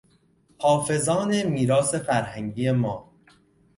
حافظان 0.57 1.43
میراث 1.43 1.95
فرهنگی 1.95 2.71
ما 2.71 3.11